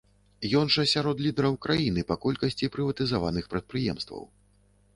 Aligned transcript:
Ён 0.59 0.71
жа 0.75 0.85
сярод 0.93 1.17
лідараў 1.25 1.53
краіны 1.67 2.05
па 2.11 2.15
колькасці 2.25 2.71
прыватызаваных 2.77 3.51
прадпрыемстваў. 3.55 4.27